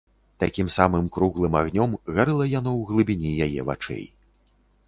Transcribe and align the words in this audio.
Такім 0.43 0.71
самым 0.75 1.05
круглым 1.17 1.59
агнём 1.59 1.93
гарэла 2.15 2.49
яно 2.59 2.71
ў 2.81 2.91
глыбіні 2.93 3.37
яе 3.49 3.61
вачэй. 3.69 4.05